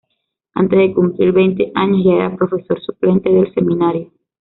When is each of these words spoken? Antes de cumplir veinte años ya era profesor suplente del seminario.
Antes 0.55 0.79
de 0.79 0.93
cumplir 0.95 1.31
veinte 1.31 1.71
años 1.75 2.03
ya 2.03 2.13
era 2.13 2.35
profesor 2.35 2.81
suplente 2.81 3.29
del 3.29 3.53
seminario. 3.53 4.11